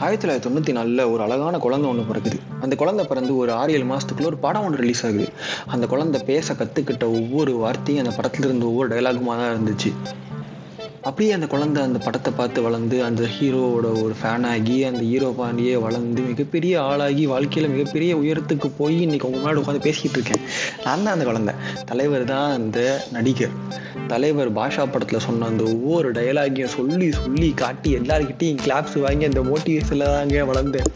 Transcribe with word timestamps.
ஆயிரத்தி 0.00 0.26
தொள்ளாயிரத்தி 0.26 0.52
தொண்ணூற்றி 0.52 0.72
நாலில் 0.72 1.02
ஒரு 1.04 1.22
அழகான 1.22 1.58
குழந்தை 1.58 1.90
ஒன்று 1.90 2.04
பிறக்குது. 2.10 2.38
அந்த 2.60 2.76
குழந்தை 2.76 3.06
பிறந்து 3.06 3.36
ஒரு 3.36 3.52
ஆறு 3.52 3.72
ஏழு 3.72 3.84
மாதத்துக்குள்ள 3.84 4.24
ஒரு 4.24 4.36
படம் 4.36 4.64
ஒன்று 4.64 4.78
ரிலீஸ் 4.78 5.04
ஆகுது. 5.06 5.28
அந்த 5.66 5.86
குழந்தை 5.86 6.22
பேச 6.26 6.54
கற்றுக்கிட்ட 6.54 7.04
ஒவ்வொரு 7.04 7.54
வார்த்தையும் 7.54 8.06
அந்த 8.06 8.16
படத்துல 8.20 8.44
இருந்து 8.44 8.66
ஒவ்வொரு 8.66 8.88
டைலாகுமாக 8.88 9.40
தான் 9.40 9.56
இருந்துச்சு. 9.56 9.90
அப்படியே 11.02 11.32
அந்த 11.32 11.46
குழந்தை 11.46 11.82
அந்த 11.82 11.98
படத்தை 11.98 12.32
பார்த்து 12.36 12.62
வளர்ந்து 12.62 13.04
அந்த 13.04 13.22
ஹீரோவோட 13.34 14.02
ஒரு 14.02 14.14
ஃபேன் 14.22 14.46
ஆகி 14.46 14.84
அந்த 14.84 15.00
ஹீரோ 15.00 15.34
பாண்டியே 15.38 15.80
வளர்ந்து 15.80 16.22
மிகப்பெரிய 16.22 16.82
ஆளாகி 16.82 17.26
வாழ்க்கையில் 17.26 17.70
மிகப்பெரிய 17.70 18.16
உயரத்துக்கு 18.16 18.70
போய் 18.78 19.00
இன்னைக்கு 19.00 19.28
உங்க 19.28 19.38
முன்னாடி 19.38 19.56
உட்காந்து 19.56 19.78
பேசிக்கிட்டு 19.78 20.18
இருக்கேன். 20.18 20.42
நான் 20.84 21.02
தான் 21.02 21.12
அந்த 21.12 21.24
குழந்தை. 21.24 21.54
தலைவர் 21.84 22.24
தான் 22.24 22.52
அந்த 22.52 23.04
நடிகர். 23.12 23.54
தலைவர் 24.08 24.52
பாஷா 24.52 24.90
படத்தில் 24.92 25.18
சொன்ன 25.18 25.46
அந்த 25.46 25.64
ஒவ்வொரு 25.64 26.12
டயலாகையும் 26.12 26.74
சொல்லி 26.76 27.12
சொல்லி 27.12 27.52
காட்டி 27.54 27.96
எல்லாருக்கிட்டையும் 27.96 28.60
கிளாப்ஸ் 28.66 29.00
வாங்கி 29.00 29.24
அந்த 29.24 29.40
மோட்டிவேஷனில் 29.40 30.04
தாங்க 30.04 30.44
வளர்ந்தேன். 30.44 30.86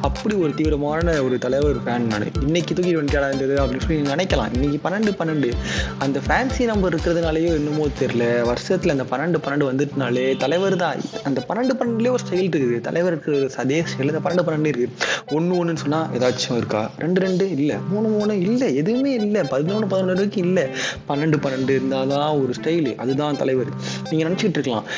அப்படி 0.00 0.34
ஒரு 0.34 0.54
தீவிரமான 0.54 1.22
ஒரு 1.22 1.38
தலைவர் 1.38 1.76
ஃபேன் 1.76 2.06
நான். 2.06 2.28
இன்னைக்கு 2.40 2.74
தூக்கி 2.74 2.96
வெண்டியாடா 2.96 3.28
இருந்தது 3.28 3.54
அப்படின்னு 3.62 3.80
சொல்லி 3.80 4.00
நீங்க 4.00 4.14
நினைக்கலாம். 4.16 4.52
இன்னைக்கு 4.52 4.80
பன்னெண்டு 4.88 5.14
பன்னெண்டு. 5.20 5.50
அந்த 5.98 6.20
ஃபேன்சி 6.28 6.64
நம்பர் 6.64 6.94
இருக்கிறதுனாலயோ 6.94 7.52
என்னமோ 7.60 7.86
தெரியல. 8.00 8.52
வருஷத்துல 8.52 8.88
அந்த 8.88 9.06
பன்னெண்டு 9.10 9.42
பன்னெண்டு 9.44 9.52
பன்னெண்டு 9.54 9.68
வந்துட்டுனாலே 9.70 10.22
தலைவர் 10.42 10.74
தான். 10.82 11.00
அந்த 11.28 11.40
பன்னெண்டு 11.48 11.74
பன்னெண்டுலேயே 11.80 12.12
ஒரு 12.14 12.22
ஸ்டைல் 12.22 12.54
இருக்குது. 12.54 12.76
தலைவருக்கு 12.86 13.32
அதே 13.62 13.76
ஸ்டைல் 13.90 14.10
இந்த 14.12 14.22
பன்னெண்டு 14.24 14.44
பன்னெண்டு 14.46 14.70
இருக்கு. 14.70 14.88
ஒன்று 15.36 15.58
ஒன்றுன்னு 15.58 15.82
சொன்னால் 15.82 16.06
ஏதாச்சும் 16.16 16.56
இருக்கா? 16.60 16.80
ரெண்டு 17.02 17.18
ரெண்டு 17.24 17.44
இல்லை. 17.56 17.76
மூணு 17.90 18.08
மூணு 18.14 18.34
இல்லை. 18.46 18.68
எதுவுமே 18.80 19.12
இல்லை. 19.20 19.42
பதினொன்று 19.52 19.88
பதினொன்று 19.92 20.16
வரைக்கும் 20.20 20.46
இல்லை. 20.48 20.64
பன்னெண்டு 21.10 21.38
பன்னெண்டு 21.44 21.74
இருந்தால் 21.78 22.10
தான் 22.14 22.32
ஒரு 22.40 22.54
ஸ்டைலு 22.58 22.94
அதுதான் 23.04 23.38
தலைவர். 23.42 23.70
நீங்கள் 24.08 24.26
நினச்சிக்கிட்டு 24.28 24.58
இருக்கலாம். 24.60 24.88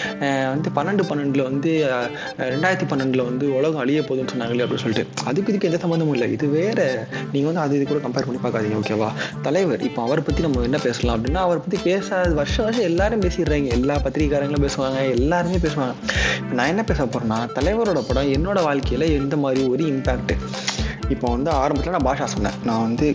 வந்து 0.55 0.73
பன்னெண்டு 0.79 1.07
பன்னெண்டில் 1.11 1.45
வந்து 1.51 1.73
ரெண்டாயிரத்தி 2.55 2.89
பன்னெண்டில் 2.95 3.25
வந்து 3.31 3.47
உலகம் 3.59 3.83
அழிய 3.85 4.03
போகுதுன்னு 4.09 4.35
சொன்னாங்களே 4.35 4.65
அப்படின்னு 4.67 4.85
சொல்லிட்டு. 4.87 5.07
அதுக்கு 5.33 5.53
இதுக்கு 5.55 5.71
எந்த 5.73 5.81
சம்மந்தமும் 5.85 6.17
இல்லை. 6.19 6.31
இது 6.39 6.49
வேற. 6.59 6.81
நீங்கள் 7.35 7.51
வந்து 7.51 7.65
அது 7.67 7.77
இது 7.81 7.91
கூட 7.93 8.01
கம்பேர் 8.07 8.29
பண்ணி 8.31 8.43
பார்க்காதீங்க 8.47 8.81
ஓகேவா 8.83 9.11
தலைவர் 9.49 9.87
இப்போ 9.91 10.03
அவரை 10.07 10.25
பற்றி 10.31 10.47
நம்ம 10.49 10.65
என்ன 10.71 10.81
பேசலாம் 10.89 11.15
அப்படின்னா 11.17 11.45
அவரை 11.47 11.61
பற்றி 11.67 11.81
பேசாத 11.91 12.35
வருஷம் 12.41 12.67
வருஷம் 12.67 12.89
எல்லாரும் 12.91 13.23
பேசிடுறாங்க. 13.27 13.69
எல்லா 13.79 13.95
பத்திரிகைக்காரங்களும் 14.47 14.67
பேசுவாங்க 14.67 15.11
எல்லாருமே 15.11 15.57
பேசுவாங்க. 15.57 15.95
நான் 16.53 16.67
என்ன 16.67 16.85
பேச 16.85 17.05
போறேன்னா 17.05 17.39
தலைவரோட 17.55 18.01
படம் 18.07 18.33
என்னோட 18.33 18.59
வாழ்க்கையில 18.69 19.09
எந்த 19.21 19.37
மாதிரி 19.37 19.69
ஒரு 19.69 19.85
இம்பேக்ட் 19.85 20.35
இப்போ 21.15 21.27
வந்து 21.35 21.51
ஆரம்பத்தில் 21.63 21.95
நான் 21.95 22.07
பாஷா 22.07 22.27
சொன்னேன். 22.33 22.57
நான் 22.69 22.83
வந்து 22.87 23.07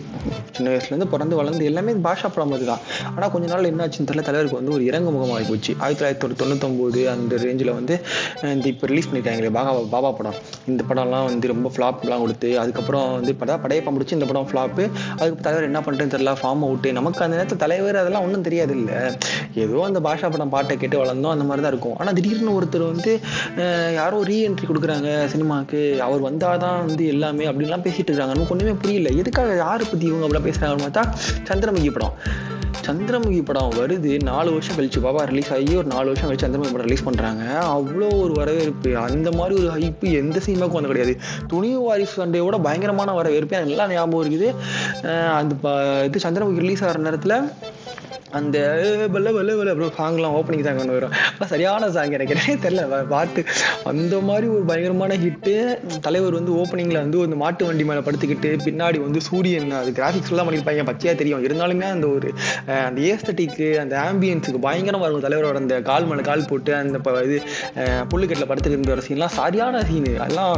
சின்ன 0.56 0.66
வயசுலேருந்து 0.72 1.08
பிறந்து 1.12 1.34
வளர்ந்து 1.40 1.64
எல்லாமே 1.70 1.92
பாஷா 2.06 2.28
படம் 2.34 2.50
மாதிரி 2.52 2.66
தான் 2.70 2.82
ஆனால் 3.14 3.30
கொஞ்ச 3.34 3.46
நாள் 3.52 3.68
என்ன 3.70 3.82
ஆச்சுன்னு 3.84 4.08
தெரியல 4.10 4.24
தலைவருக்கு 4.28 4.58
வந்து 4.58 4.72
ஒரு 4.76 4.84
இறங்கு 4.90 5.10
முகமாகி 5.16 5.44
போச்சு. 5.50 5.72
ஆயிரத்தி 5.82 6.00
தொள்ளாயிரத்தி 6.02 6.38
தொண்ணூத்தொம்போது 6.42 7.00
அந்த 7.14 7.38
ரேஞ்சில் 7.44 7.72
வந்து 7.78 7.94
இந்த 8.54 8.66
இப்போ 8.72 8.86
ரிலீஸ் 8.90 9.08
பண்ணிட்டாங்களே 9.10 9.50
பாபா 9.58 9.72
பாபா 9.94 10.10
படம். 10.20 10.38
இந்த 10.70 10.82
படம்லாம் 10.90 11.26
வந்து 11.30 11.50
ரொம்ப 11.52 11.70
ஃப்ளாப்லாம் 11.74 12.22
கொடுத்து 12.24 12.50
அதுக்கப்புறம் 12.62 13.06
வந்து 13.18 13.34
படம் 13.42 13.62
படையப்பா 13.64 13.92
முடிச்சு 13.96 14.16
இந்த 14.18 14.28
படம் 14.30 14.48
ஃப்ளாப்பு 14.52 14.84
அதுக்கு 15.20 15.44
தலைவர் 15.48 15.68
என்ன 15.70 15.82
பண்ணுறேன்னு 15.86 16.14
தெரியல 16.16 16.34
ஃபார்ம் 16.42 16.64
அவுட்டு 16.68 16.92
நமக்கு 17.00 17.24
அந்த 17.26 17.36
நேரத்தில் 17.38 17.62
தலைவர் 17.64 18.00
அதெல்லாம் 18.02 18.26
ஒன்றும் 18.28 18.46
தெரியாது 18.48 18.74
இல்லை 18.80 18.98
ஏதோ 19.64 19.84
அந்த 19.90 20.02
பாஷா 20.08 20.30
படம் 20.36 20.54
பாட்டை 20.56 20.76
கேட்டு 20.82 21.02
வளர்ந்தோம் 21.02 21.34
அந்த 21.34 21.46
மாதிரி 21.50 21.64
தான் 21.66 21.72
இருக்கும். 21.74 21.96
ஆனால் 22.00 22.16
திடீர்னு 22.18 22.56
ஒருத்தர் 22.58 22.86
வந்து 22.92 23.12
யாரோ 24.00 24.18
ரீஎன்ட்ரி 24.32 24.66
கொடுக்குறாங்க 24.72 25.10
சினிமாவுக்கு 25.34 25.80
அவர் 26.08 26.26
வந்தால் 26.28 26.62
தான் 26.66 26.80
வந்து 26.88 27.04
எல்லாமே 27.14 27.46
அப்படின்லாம் 27.50 27.81
பேசிட்டு 27.82 28.10
இருக்காங்க. 28.10 28.46
ஒன்றுமே 28.50 28.72
புரியல. 28.72 29.08
எதுக்காக 29.08 29.56
யாரை 29.56 29.86
பற்றி 29.90 30.06
இவங்க 30.06 30.26
அப்படிலாம் 30.28 30.42
பேசுகிறாங்கன்னு 30.42 30.82
பார்த்தா 30.82 31.04
சந்திரமுகி 31.48 31.90
படம். 31.90 32.14
சந்திரமுகி 32.86 33.44
படம் 33.44 33.72
வருது. 33.78 34.22
நாலு 34.22 34.50
வருஷம் 34.50 34.76
கழிச்சு 34.76 35.00
பாபா 35.00 35.24
ரிலீஸ் 35.24 35.52
ஆகி 35.52 35.74
ஒரு 35.74 35.86
நாலு 35.86 36.12
வருஷம் 36.12 36.30
கழிச்சு 36.30 36.54
சந்திரமுகி 36.54 36.72
படம் 36.72 36.86
ரிலீஸ் 36.86 37.02
பண்றாங்க. 37.02 37.42
அவ்வளோ 37.62 38.20
ஒரு 38.20 38.32
வரவேற்பு. 38.32 38.96
அந்த 38.96 39.30
மாதிரி 39.30 39.66
ஒரு 39.66 39.78
ஹைப்பு 39.78 40.00
எந்த 40.00 40.40
சினிமாவுக்கும் 40.46 40.72
வந்து 40.72 40.88
கிடையாது. 40.88 41.20
துணிவு 41.48 41.80
வாரிசு 41.80 42.26
சண்டையோட 42.26 42.62
பயங்கரமான 42.62 43.12
வரவேற்பு. 43.12 43.56
எனக்கு 43.56 43.76
நல்லா 43.76 43.92
ஞாபகம் 43.92 44.32
இருக்குது. 44.32 44.54
அஹ் 45.02 45.30
அந்த 45.30 45.54
இது 46.04 46.20
சந்திரமுகி 46.22 46.58
ரிலீஸ் 46.58 46.84
ஆகிற 46.84 47.10
நேரத்துல 47.10 47.52
அந்த 48.38 48.58
பல்ல 49.14 49.28
பல்ல 49.36 49.52
பல்ல 49.58 49.72
அப்புறம் 49.74 49.94
சாங்லாம் 50.00 50.34
ஓப்பனிங் 50.38 50.64
சாங் 50.66 50.80
ஒன்று 50.82 50.96
வரும். 50.98 51.14
அப்ப 51.32 51.46
சரியான 51.52 51.90
சாங் 51.96 52.14
எனக்கு 52.18 52.36
தெரில 52.40 52.58
தெரியல 52.64 53.00
பாட்டு. 53.12 53.42
அந்த 53.90 54.14
மாதிரி 54.28 54.46
ஒரு 54.56 54.64
பயங்கரமான 54.70 55.16
ஹிட்டு 55.24 55.54
தலைவர் 56.06 56.38
வந்து 56.38 56.52
ஓப்பனிங்கில் 56.62 57.00
வந்து 57.04 57.18
ஒரு 57.22 57.40
மாட்டு 57.42 57.68
வண்டி 57.68 57.86
மேலே 57.90 58.04
படுத்துக்கிட்டு 58.06 58.50
பின்னாடி 58.66 59.00
வந்து 59.06 59.22
சூரியன் 59.28 59.70
அது 59.80 59.92
கிராஃபிக்ஸ் 59.98 60.32
எல்லாம் 60.34 60.48
பண்ணியிருப்பாங்க. 60.48 60.84
பச்சையாக 60.90 61.16
தெரியும். 61.22 61.44
இருந்தாலுமே 61.48 61.88
அந்த 61.96 62.08
ஒரு 62.16 62.30
அந்த 62.88 63.00
ஏஸ்தட்டிக்கு 63.12 63.68
அந்த 63.84 63.94
ஆம்பியன்ஸுக்கு 64.06 64.62
பயங்கரமாக 64.68 65.06
இருக்கும். 65.06 65.26
தலைவரோட 65.28 65.62
அந்த 65.64 65.76
கால் 65.90 66.08
மேலே 66.12 66.24
கால் 66.30 66.48
போட்டு 66.52 66.74
அந்த 66.82 66.98
இது 67.28 67.38
புல்லுக்கட்டில் 68.12 68.48
படுத்துக்கிட்டு 68.50 68.94
வர 68.94 69.04
சீன்லாம் 69.08 69.34
சரியான 69.40 69.82
சீனு 69.90 70.14
அதெல்லாம் 70.24 70.56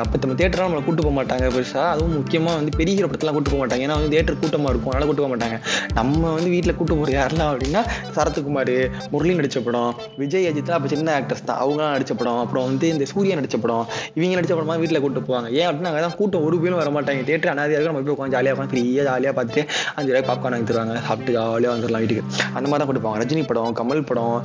அப்போ 0.00 0.16
நம்ம 0.22 0.36
தேட்டர்லாம் 0.40 0.68
நம்மளை 0.68 0.84
கூட்டு 0.86 1.02
போக 1.04 1.14
மாட்டாங்க 1.18 1.46
பெருசாக 1.56 1.86
அதுவும் 1.92 2.16
முக்கியமாக 2.18 2.56
வந்து 2.60 2.72
பெரிய 2.80 3.06
படத்தெலாம் 3.06 3.36
கூட்டு 3.36 3.52
போக 3.52 3.60
மாட்டாங்க. 3.62 3.84
ஏன்னா 3.86 3.96
வந்து 3.98 4.14
தேட்டர் 4.14 4.40
கூட்டமாக 4.42 4.72
இருக்கும். 4.72 4.92
அதனால் 4.92 5.08
கூட்டு 5.10 5.24
போக 5.24 5.32
மாட்டாங்க. 5.34 5.58
நம்ம 5.98 6.32
வந்து 6.36 6.49
வீட்டில் 6.54 6.76
கூட்டு 6.78 6.94
போகிற 7.00 7.16
யாரெல்லாம் 7.18 7.50
அப்படின்னா 7.52 7.82
சரத்குமார் 8.16 8.74
முரளி 9.12 9.32
நடித்த 9.38 9.60
படம் 9.68 9.92
விஜய் 10.22 10.48
அஜித்லாம் 10.50 10.78
அப்போ 10.78 10.90
சின்ன 10.94 11.14
ஆக்டர்ஸ் 11.18 11.44
தான். 11.50 11.60
அவங்களாம் 11.62 11.94
நடித்த 11.96 12.14
படம். 12.20 12.40
அப்புறம் 12.44 12.64
வந்து 12.68 12.86
இந்த 12.94 13.04
சூர்யா 13.12 13.36
நடித்த 13.40 13.58
படம். 13.64 13.84
இவங்க 14.16 14.34
நடிச்ச 14.38 14.54
படமா 14.58 14.76
வீட்டில் 14.82 15.02
கூட்டு 15.04 15.20
போவாங்க. 15.28 15.48
ஏன் 15.60 15.66
அப்படின்னா 15.68 15.90
அங்கே 15.92 16.02
தான் 16.06 16.16
கூட்டம் 16.20 16.44
ஒரு 16.48 16.56
பேரும் 16.62 16.80
வர 16.82 16.90
மாட்டாங்க. 16.96 17.22
தேட்டர் 17.30 17.52
அனாதியாக 17.54 17.88
நம்ம 17.90 18.02
போய் 18.06 18.14
உட்காந்து 18.16 18.36
ஜாலியாக 18.36 18.56
உட்காந்து 18.56 18.72
ஃப்ரீயாக 18.74 19.06
ஜாலியாக 19.10 19.34
பார்த்துட்டு 19.38 19.64
அஞ்சு 19.96 20.10
ரூபாய் 20.12 20.26
பாப்கார்ன் 20.30 20.56
வாங்கி 20.56 20.68
தருவாங்க 20.70 20.96
சாப்பிட்டு 21.08 21.34
ஜாலியாக 21.38 21.72
வந்துடலாம் 21.74 22.02
வீட்டுக்கு. 22.04 22.24
அந்த 22.56 22.66
மாதிரி 22.68 22.80
தான் 22.82 22.90
கூட்டு 22.90 23.04
போவாங்க. 23.04 23.20
ரஜினி 23.24 23.44
படம் 23.50 23.76
கமல் 23.80 24.04
படம் 24.10 24.36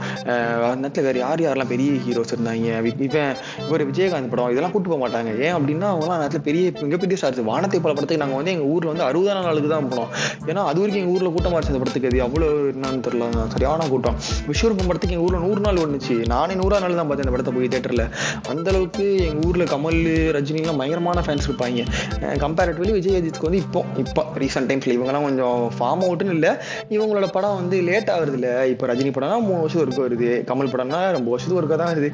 நேரத்தில் 0.82 1.06
வேறு 1.08 1.20
யார் 1.26 1.44
யாரெல்லாம் 1.46 1.72
பெரிய 1.74 1.92
ஹீரோஸ் 2.06 2.34
இருந்தாங்க? 2.36 2.72
இவன் 3.06 3.36
இவர் 3.68 3.86
விஜயகாந்த் 3.92 4.32
படம் 4.34 4.52
இதெல்லாம் 4.54 4.74
கூட்டு 4.76 4.90
போக 4.92 5.00
மாட்டாங்க. 5.06 5.32
ஏன் 5.46 5.56
அப்படின்னா 5.58 5.88
அவங்களாம் 5.94 6.22
நேரத்தில் 6.24 6.46
பெரிய 6.50 6.66
மிகப்பெரிய 6.88 7.18
சார்ஜ் 7.24 7.42
வானத்தை 7.52 7.80
போல 7.84 7.94
படத்துக்கு 7.98 8.22
நாங்கள் 8.24 8.40
வந்து 8.40 8.54
எங்கள் 8.56 8.70
ஊரில் 8.74 8.92
வந்து 8.92 9.06
அறுபதாம் 9.10 9.48
நாளுக்கு 9.50 9.70
தான் 9.74 9.90
போனோம். 9.94 10.10
ஏன்னா 10.50 10.62
அது 10.70 10.80
வரைக்கும் 10.82 11.02
எங்கள் 11.02 11.16
ஊரில் 11.16 11.34
கூட்டமாக 11.36 11.60
இருந்துச்சு 11.60 11.82
கூட்டத்துக்கு 11.95 12.11
அது 12.11 12.19
அவ்வளோ 12.28 12.47
என்னன்னு 12.73 13.01
தெரியல. 13.07 13.45
சரியான 13.56 13.88
கூட்டம். 13.94 14.16
விஸ்வரூபம் 14.50 14.89
படத்துக்கு 14.89 15.16
எங்கள் 15.16 15.28
ஊரில் 15.28 15.44
நூறு 15.45 15.61
நாள் 15.66 15.79
ஒன்றுச்சு 15.83 16.16
நானே 16.33 16.53
நூறா 16.61 16.78
நாள் 16.83 16.97
தான் 17.00 17.09
பார்த்தேன் 17.09 17.25
அந்த 17.25 17.33
படத்தை 17.35 17.53
போய் 17.57 17.69
தேட்டரில் 17.73 18.06
அந்த 18.51 18.67
அளவுக்கு 18.73 19.06
எங்கள் 19.28 19.45
ஊரில் 19.50 19.66
கமல் 19.73 20.00
ரஜினிலாம் 20.38 20.79
பயங்கரமான 20.81 21.23
ஃபேன்ஸ் 21.28 21.47
இருப்பாங்க. 21.50 21.83
கம்பேரிட்டிவ்லி 22.44 22.94
விஜய் 22.97 23.17
அஜித்துக்கு 23.19 23.50
வந்து 23.50 23.61
இப்போ 23.66 23.81
இப்போ 24.03 24.23
ரீசெண்ட் 24.44 24.69
டைம்ஸில் 24.72 24.95
இவங்கெல்லாம் 24.97 25.28
கொஞ்சம் 25.29 25.61
ஃபார்ம் 25.78 26.03
அவுட்டுன்னு 26.07 26.35
இல்லை. 26.38 26.51
இவங்களோட 26.95 27.29
படம் 27.38 27.57
வந்து 27.61 27.78
லேட் 27.89 28.12
ஆகுறது 28.16 28.38
இல்லை. 28.39 28.53
இப்போ 28.73 28.88
ரஜினி 28.94 29.13
படம்னா 29.17 29.39
மூணு 29.47 29.59
வருஷத்துக்கு 29.63 29.85
ஒருக்க 29.85 30.01
வருது. 30.07 30.31
கமல் 30.51 30.72
படம்னா 30.75 31.01
ரொம்ப 31.17 31.29
வருஷத்துக்கு 31.35 31.62
ஒருக்க 31.62 31.77
தான் 31.83 31.91
வருது. 31.94 32.12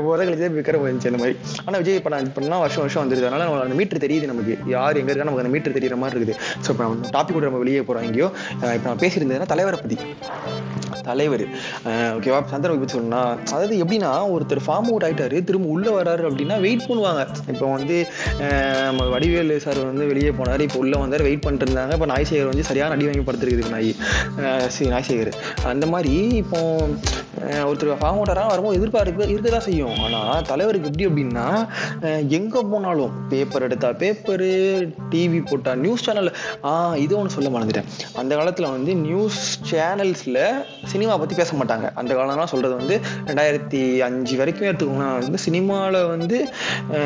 ரொம்ப 0.00 0.08
வருஷம் 0.12 0.28
கழிச்சு 0.30 0.52
விக்ரம் 0.58 0.86
வந்துச்சு 0.86 1.10
அந்த 1.12 1.20
மாதிரி. 1.22 1.36
ஆனால் 1.66 1.80
விஜய் 1.82 2.02
படம் 2.06 2.28
இப்படின்னா 2.30 2.60
வருஷம் 2.64 2.84
வருஷம் 2.84 3.02
வந்துருது. 3.04 3.26
அதனால 3.28 3.42
நம்ம 3.48 3.64
அந்த 3.66 3.76
மீட்டர் 3.80 4.04
தெரியுது 4.06 4.30
நமக்கு. 4.32 4.54
யார் 4.76 4.98
எங்கே 5.02 5.10
இருக்கா 5.12 5.28
நமக்கு 5.28 5.44
அந்த 5.44 5.54
மீட்டர் 5.56 5.76
தெரியுற 5.78 5.96
மாதிரி 6.02 6.18
இருக்குது. 6.18 6.36
ஸோ 6.64 6.68
இப்போ 6.72 6.82
நம்ம 6.86 7.10
டாபிக் 7.16 7.36
கூட 7.38 7.46
நம்ம 7.50 7.60
வெளியே 7.64 7.82
போகிறோம் 7.88 8.06
எங்கேயோ. 8.08 8.28
இப்போ 8.76 8.86
நான் 8.88 9.00
பேசியிருந்ததுன்னா 9.22 9.52
தலைவரை 9.52 9.78
பற்றி 9.78 9.96
தலைவர். 11.00 11.44
ஓகேவா 12.16 12.40
சந்திரபாபு 12.52 12.80
பற்றி 12.80 12.94
சொன்னா 12.94 13.20
அதாவது 13.48 13.84
எப்படின்னா 13.84 14.10
ஒருத்தர் 14.34 14.64
ஃபார்ம் 14.66 14.88
அவுட் 14.90 15.02
ஆயிட்டாரு 15.02 15.44
திரும்ப 15.44 15.68
உள்ள 15.68 15.90
வராரு 15.90 16.22
அப்படின்னா 16.28 16.60
வெயிட் 16.60 16.86
பண்ணுவாங்க. 16.88 17.22
இப்போ 17.48 17.66
வந்து 17.66 17.96
நம்ம 18.82 19.06
வடிவேலு 19.06 19.60
சார் 19.60 19.84
வந்து 19.84 20.06
வெளியே 20.06 20.30
போனாரு 20.30 20.60
இப்போ 20.60 20.78
உள்ள 20.78 20.96
வந்தார் 20.96 21.22
வெயிட் 21.22 21.40
பண்ணிட்டு 21.40 21.66
இருந்தாங்க. 21.66 21.92
இப்போ 21.92 22.06
நாய்சேகர் 22.06 22.46
வந்து 22.46 22.64
சரியான 22.64 22.94
அடி 22.94 23.04
வாங்கி 23.04 23.20
படுத்துருக்குது 23.20 23.68
நாய். 23.68 23.92
அஹ், 24.42 24.90
நாய்சேகர். 24.90 25.32
அந்த 25.64 25.86
மாதிரி 25.86 26.12
இப்போ 26.36 26.60
ஒருத்தர் 27.62 28.00
ஃபார்ம் 28.00 28.18
அவுட் 28.18 28.30
வரும்போது 28.52 28.76
எதிர்பார்ப்பு 28.76 29.28
இருக்க 29.28 29.48
தான் 29.48 29.60
செய்யும். 29.60 29.96
ஆனால் 29.98 30.42
தலைவருக்கு 30.42 30.88
எப்படி 30.88 31.06
அப்படின்னா 31.06 31.46
எங்கே 32.30 32.60
போனாலும் 32.62 33.12
பேப்பர் 33.28 33.62
எடுத்தால் 33.62 33.96
பேப்பரு 33.96 34.50
டிவி 35.10 35.40
போட்டால் 35.42 35.78
நியூஸ் 35.78 36.04
சேனல் 36.04 36.30
ஆ 36.64 36.72
இது 36.96 37.18
ஒன்று 37.18 37.30
சொல்ல 37.30 37.50
மறந்துட்டேன். 37.50 37.88
அந்த 38.14 38.36
காலத்துல 38.36 38.70
வந்து 38.70 38.94
நியூஸ் 38.96 39.40
சேனல்ஸ்ல 39.70 40.38
சினிமா 40.84 41.16
பத்தி 41.16 41.34
பேச 41.34 41.56
மாட்டாங்க 41.56 41.90
அந்த 41.94 42.14
காலம்லாம் 42.14 42.44
சொல்றது 42.44 42.76
வந்து 42.76 43.00
ரெண்டாயிரத்தி 43.26 43.98
அஞ்சு 43.98 44.36
வரைக்கும் 44.36 44.68
எடுத்துக்கோங்கன்னா 44.68 45.18
வந்து 45.18 45.38
சினிமாவில் 45.38 46.06
வந்து 46.06 46.48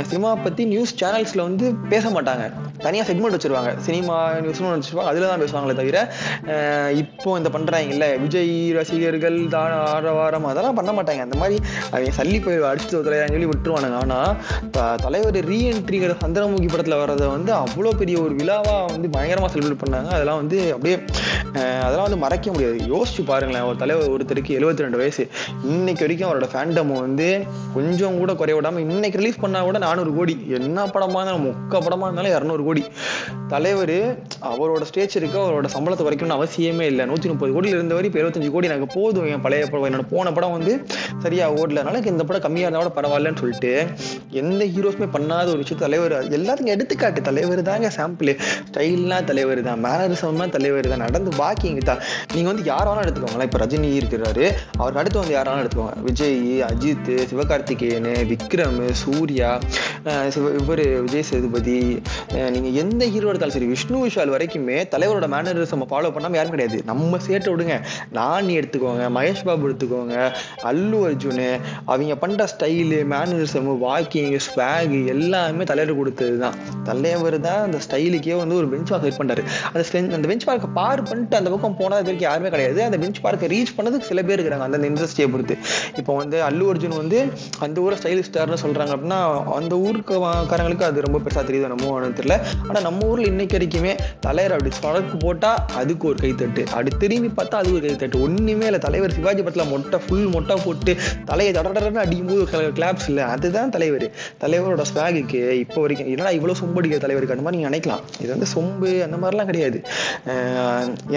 சினிமா 0.02 0.34
பத்தி 0.34 0.64
நியூஸ் 0.64 1.04
சேனல்ஸ்ல 1.04 1.42
வந்து 1.42 1.74
பேச 1.74 2.08
மாட்டாங்க 2.08 2.52
தனியாக 2.78 3.12
செக்மெண்ட் 3.12 3.34
வச்சிருவாங்க. 3.34 3.76
சினிமா 3.76 4.30
நியூஸ்னு 4.32 4.66
ஒண்ணு 4.68 4.82
வச்சிருப்பாங்க. 4.82 5.10
அதில் 5.10 5.28
தான் 5.28 5.40
பேசுவாங்களே 5.40 5.74
தவிர 5.74 5.98
இப்போ 6.90 7.36
இந்த 7.36 7.48
பண்ணுறாங்கல்ல 7.48 8.20
விஜய் 8.20 8.72
ரசிகர்கள் 8.72 9.46
தான் 9.50 9.72
ஆரவாரம் 9.72 10.44
அதெல்லாம் 10.44 10.74
பண்ண 10.74 10.92
மாட்டாங்க. 10.92 11.20
அந்த 11.20 11.36
மாதிரி 11.36 11.56
அவங்க 11.90 12.10
சல்லி 12.18 12.38
போய் 12.44 12.58
அடிச்சு 12.58 12.96
தலையான்னு 13.06 13.34
சொல்லி 13.36 13.46
விட்டுருவானுங்க. 13.46 13.96
ஆனால் 14.00 14.36
த- 14.70 14.96
தலைவர் 14.96 15.34
ரீஎன்ட்ரிங்கிற 15.34 16.14
சந்திரமுகி 16.24 16.68
படத்தில் 16.68 16.96
வர்றதை 16.96 17.26
வந்து 17.26 17.52
அவ்வளோ 17.54 17.90
பெரிய 17.98 18.20
ஒரு 18.20 18.34
விழாவாக 18.34 18.84
வந்து 18.92 19.10
பயங்கரமாக 19.10 19.52
செலிப்ரேட் 19.54 19.82
பண்ணாங்க. 19.84 20.08
அதெல்லாம் 20.18 20.36
வந்து 20.36 20.58
அப்படியே 20.72 20.98
அதெல்லாம் 21.54 22.06
வந்து 22.08 22.16
மறக்க 22.16 22.50
முடியாது. 22.50 22.76
யோசிச்சு 22.94 23.24
பாருங்களேன். 23.24 23.65
ஒரு 23.70 23.78
தலைவர் 23.82 24.12
ஒருத்தருக்கு 24.14 24.56
எழுபத்தி 24.58 24.84
ரெண்டு 24.86 25.00
வயசு. 25.02 25.22
இன்னைக்கு 25.72 26.02
வரைக்கும் 26.04 26.28
அவரோட 26.28 26.48
ஃபேண்டம் 26.52 26.92
வந்து 27.04 27.28
கொஞ்சம் 27.76 28.18
கூட 28.20 28.34
குறைய 28.40 28.56
விடாம 28.58 28.82
இன்னைக்கு 28.86 29.20
ரிலீஸ் 29.20 29.40
பண்ணா 29.44 29.62
கூட 29.68 29.78
நானூறு 29.86 30.12
கோடி. 30.18 30.34
என்ன 30.58 30.86
படமா 30.94 31.20
இருந்தாலும் 31.20 31.46
மொக்க 31.48 31.80
படமா 31.86 32.06
இருந்தாலும் 32.08 32.34
இரநூறு 32.36 32.64
கோடி. 32.68 32.84
தலைவர் 33.54 33.96
அவரோட 34.50 34.82
ஸ்டேஜ் 34.90 35.16
இருக்கு 35.20 35.38
அவரோட 35.44 35.68
சம்பளத்தை 35.74 36.04
குறைக்கணும்னு 36.06 36.38
அவசியமே 36.38 36.86
இல்லை. 36.92 37.06
நூத்தி 37.10 37.28
முப்பது 37.32 37.52
கோடியில் 37.56 37.78
இருந்தவரை 37.78 38.08
இப்போ 38.10 38.20
இருபத்தஞ்சு 38.22 38.50
கோடி 38.56 38.70
எனக்கு 38.70 38.88
போதும். 38.98 39.28
என் 39.34 39.44
பழைய 39.46 39.66
படம் 39.66 39.88
என்னோட 39.88 40.06
போன 40.14 40.32
படம் 40.38 40.54
வந்து 40.56 40.72
சரியா 41.24 41.46
ஓடல. 41.52 41.80
அதனால 41.82 41.94
எனக்கு 41.96 42.12
இந்த 42.14 42.24
படம் 42.30 42.44
கம்மியா 42.46 42.66
இருந்தா 42.68 42.82
கூட 42.82 42.92
பரவாயில்லன்னு 42.98 43.40
சொல்லிட்டு 43.42 43.72
எந்த 44.42 44.62
ஹீரோஸுமே 44.74 45.08
பண்ணாத 45.16 45.46
ஒரு 45.54 45.62
விஷயம் 45.64 45.82
தலைவர் 45.84 46.16
எல்லாத்துக்கும் 46.38 46.74
எடுத்துக்காட்டு. 46.76 47.20
தலைவர் 47.30 47.62
தாங்க 47.70 47.90
சாம்பிள் 47.98 48.32
ஸ்டைல்லாம் 48.68 49.28
தலைவர் 49.30 49.62
தான். 49.68 49.80
மேனரிசம்னா 49.84 50.48
தலைவர் 50.56 50.88
தான். 50.92 51.04
நடந்து 51.06 51.30
வாக்கிங் 51.42 51.80
தான். 51.90 52.00
நீங்க 52.34 52.48
வந்து 52.52 52.64
யாராலும் 52.70 52.92
வேணாலும் 52.92 53.06
எடுத்துக்கோங்களேன். 53.06 53.52
இப்போ 53.56 53.66
ரஜினி 53.68 53.90
இருக்கிறாரு. 53.98 54.46
அவருக்கு 54.78 55.00
அடுத்து 55.00 55.18
வந்து 55.20 55.34
யாராலும் 55.34 55.60
எடுத்துக்கோங்க 55.60 56.02
விஜய் 56.06 56.40
அஜித் 56.66 57.06
சிவகார்த்திகேயன் 57.30 58.08
விக்ரம் 58.30 58.80
சூர்யா 59.02 59.50
இவர் 60.58 60.82
விஜய் 61.04 61.24
சேதுபதி. 61.28 61.76
நீங்க 62.54 62.70
எந்த 62.82 63.02
ஹீரோ 63.12 63.28
எடுத்தாலும் 63.30 63.54
சரி 63.54 63.68
விஷ்ணு 63.70 64.00
விஷால் 64.02 64.32
வரைக்குமே 64.34 64.76
தலைவரோட 64.94 65.28
மேனரிசம் 65.34 65.84
ஃபாலோ 65.92 66.10
பண்ணாம 66.16 66.38
யாரும் 66.38 66.54
கிடையாது. 66.56 66.80
நம்ம 66.90 67.20
சேட்டை 67.28 67.52
விடுங்க. 67.54 67.78
நானி 68.18 68.52
எடுத்துக்கோங்க 68.60 69.06
மகேஷ் 69.16 69.42
பாபு 69.48 69.66
எடுத்துக்கோங்க 69.68 70.18
அல்லு 70.72 71.00
அர்ஜுனு 71.08 71.48
அவங்க 71.92 72.18
பண்ற 72.24 72.48
ஸ்டைலு 72.54 73.00
மேனரிசம் 73.14 73.72
வாக்கிங் 73.86 74.36
ஸ்வாக் 74.48 74.94
எல்லாமே 75.14 75.66
தலைவர் 75.72 76.00
கொடுத்தது 76.02 76.36
தான் 76.44 76.60
தலைவர் 76.90 77.38
தான் 77.48 77.62
அந்த 77.68 77.80
ஸ்டைலுக்கே 77.86 78.36
வந்து 78.42 78.60
ஒரு 78.60 78.70
பெஞ்ச் 78.74 78.94
மார்க் 78.94 79.08
செட் 79.08 79.20
பண்ணாரு 79.22 79.46
அந்த 79.72 80.14
அந்த 80.20 80.26
பெஞ்ச் 80.32 80.48
மார்க்கை 80.50 80.72
பார் 80.82 81.06
பண்ணிட்டு 81.08 81.40
அந்த 81.42 81.50
பக்கம் 81.56 81.80
போனது 81.82 82.00
இது 82.02 82.10
வரைக்கும் 82.10 82.30
யாருமே 82.30 82.54
கிடையாது. 82.56 82.80
அந்த 82.90 82.96
பெஞ்ச் 83.02 83.24
அவங்களுக்கு 83.46 83.54
ரீச் 83.54 83.74
பண்ணதுக்கு 83.76 84.08
சில 84.10 84.20
பேர் 84.28 84.38
இருக்கிறாங்க. 84.38 84.66
அந்த 84.68 84.88
இண்டஸ்ட்ரியை 84.90 85.28
பொறுத்து. 85.32 85.54
இப்போ 86.00 86.12
வந்து 86.20 86.36
அல்லு 86.48 86.64
அர்ஜுன் 86.72 86.96
வந்து 87.02 87.18
அந்த 87.64 87.76
ஊரை 87.84 87.96
ஸ்டைல் 88.02 88.22
ஸ்டார்னு 88.28 88.58
சொல்றாங்க 88.64 88.92
அப்படின்னா 88.96 89.20
அந்த 89.58 89.74
ஊருக்கு 89.86 90.14
காரங்களுக்கு 90.52 90.86
அது 90.90 91.04
ரொம்ப 91.06 91.18
பெருசா 91.24 91.42
தெரியுது 91.50 91.70
நம்ம 91.74 92.00
தெரியல. 92.20 92.36
ஆனா 92.68 92.78
நம்ம 92.86 93.06
ஊர்ல 93.10 93.26
இன்னைக்கு 93.32 93.56
வரைக்குமே 93.58 93.92
தலைவர் 94.26 94.54
அப்படி 94.56 94.72
சொடக்கு 94.82 95.16
போட்டா 95.24 95.50
அதுக்கு 95.80 96.04
ஒரு 96.10 96.18
கைத்தட்டு. 96.24 96.62
அப்படி 96.74 96.90
திரும்பி 97.02 97.30
பார்த்தா 97.38 97.56
அதுக்கு 97.60 97.78
ஒரு 97.80 97.86
கைத்தட்டு. 97.86 98.22
ஒண்ணுமே 98.26 98.66
இல்லை. 98.70 98.80
தலைவர் 98.86 99.16
சிவாஜி 99.18 99.42
படத்துல 99.46 99.66
மொட்டை 99.72 100.00
ஃபுல் 100.06 100.28
மொட்டை 100.34 100.56
போட்டு 100.64 100.92
தலையை 101.30 101.52
தடடன்னு 101.58 102.04
அடிக்கும்போது 102.04 102.72
கிளாப்ஸ் 102.80 103.08
இல்லை. 103.12 103.24
அதுதான் 103.34 103.72
தலைவர். 103.76 104.06
தலைவரோட 104.44 104.82
ஸ்வாகுக்கு 104.92 105.40
இப்போ 105.64 105.78
வரைக்கும் 105.84 106.10
என்னடா 106.12 106.32
இவ்வளவு 106.38 106.58
சொம்பு 106.60 106.80
அடிக்கிற 106.80 107.00
தலைவருக்கு? 107.04 107.34
அந்த 107.36 107.44
மாதிரி 107.46 107.58
நீங்க 107.58 107.70
நினைக்கலாம். 107.72 108.02
இது 108.22 108.30
வந்து 108.34 108.48
சொம்பு 108.56 108.90
அந்த 109.06 109.16
மாதிரிலாம் 109.22 109.50
கிடையாது. 109.50 109.78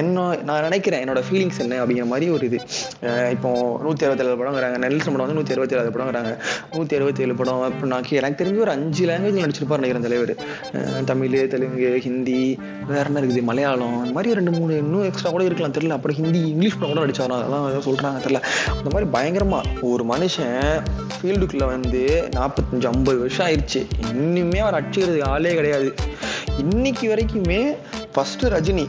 என்ன 0.01 0.25
நான் 0.49 0.65
நினைக்கிறேன் 0.67 1.01
என்னோட 1.05 1.21
ஃபீலிங்ஸ் 1.27 1.61
என்ன 1.63 1.79
அப்படிங்கிற 1.81 2.07
மாதிரி 2.11 2.18
ஒரு 2.27 2.45
இது. 2.45 2.59
இப்போ 3.31 3.79
நூற்றி 3.83 4.05
அறுபத்தேழு 4.05 4.35
படங்கிறாங்க 4.35 4.77
நெல்சன் 4.77 5.15
படம் 5.15 5.33
வந்து 5.33 5.41
நூத்தி 5.41 5.59
அறுபத்தி 5.59 5.75
ஏழு 5.75 5.89
படங்கிறாங்க 5.89 6.37
நூத்தி 6.71 6.95
அறுபத்தி 6.95 7.21
ஏழு 7.21 7.35
படம். 7.35 7.67
இப்போ 7.67 7.87
நான் 7.87 8.03
கே- 8.09 8.13
எனக்கு 8.13 8.43
தெரிஞ்சு 8.43 8.59
ஒரு 8.59 8.71
அஞ்சு 8.71 9.05
லாங்குவேஜ் 9.05 9.43
நடிச்சிருப்பார் 9.43 9.79
நினைக்கிறேன் 9.79 10.01
தலைவர். 10.01 10.35
தமிழ் 11.05 11.47
தெலுங்கு 11.47 11.99
ஹிந்தி 12.01 12.59
வேற 12.87 13.03
என்ன 13.03 13.21
இருக்குது? 13.21 13.41
மலையாளம். 13.41 13.97
இந்த 13.97 14.11
மாதிரி 14.11 14.33
ரெண்டு 14.33 14.51
மூணு 14.51 14.77
இன்னும் 14.77 15.03
எக்ஸ்ட்ரா 15.03 15.29
கூட 15.29 15.43
இருக்கலாம். 15.43 15.73
தெரியல. 15.73 15.89
அப்புறம் 15.89 16.17
ஹிந்தி 16.17 16.47
இங்கிலீஷ் 16.47 16.77
படம் 16.79 16.95
கூட 16.95 17.05
நடிச்சாராம் 17.05 17.37
அதெல்லாம் 17.37 17.69
ஏதோ 17.69 17.91
சொல்றாங்க 17.91 18.21
தெரியல. 18.27 18.41
அந்த 18.83 19.01
மாதிரி 19.01 19.05
பயங்கரமா 19.05 19.61
ஒரு 19.81 20.05
மனுஷன் 20.05 20.83
ஃபீல்டுக்குள்ளே 21.21 21.65
வந்து 21.65 22.29
நாற்பத்தஞ்சு 22.31 22.85
ஐம்பது 22.85 23.19
வருஷம் 23.19 23.47
ஆயிடுச்சு 23.47 23.87
இன்னுமே 24.13 24.57
அவர் 24.57 24.83
அடிச்சுக்கிறதுக்கு 24.83 25.23
ஆளே 25.23 25.53
கிடையாது. 25.53 25.93
இன்னைக்கு 26.57 27.15
வரைக்குமே 27.15 27.75
ஃபர்ஸ்ட் 28.13 28.45
ரஜினி 28.45 28.87